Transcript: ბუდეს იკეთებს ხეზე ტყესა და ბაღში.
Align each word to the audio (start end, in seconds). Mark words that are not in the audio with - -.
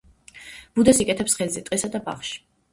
ბუდეს 0.79 1.03
იკეთებს 1.05 1.37
ხეზე 1.43 1.65
ტყესა 1.71 1.93
და 1.99 2.05
ბაღში. 2.11 2.37